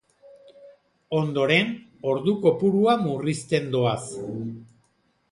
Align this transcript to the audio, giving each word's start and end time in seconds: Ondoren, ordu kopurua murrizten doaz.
Ondoren, 1.17 1.67
ordu 2.13 2.33
kopurua 2.45 2.95
murrizten 3.01 3.69
doaz. 3.77 4.01